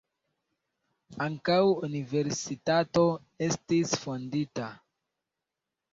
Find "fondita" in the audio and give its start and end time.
4.07-4.75